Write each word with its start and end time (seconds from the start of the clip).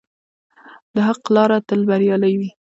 د 0.95 0.97
حق 1.07 1.21
لاره 1.35 1.57
تل 1.67 1.81
بریالۍ 1.89 2.33
وي. 2.39 2.49